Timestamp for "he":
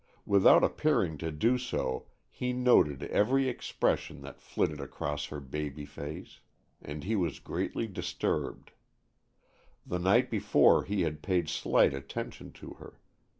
2.31-2.53, 7.03-7.15, 10.85-11.03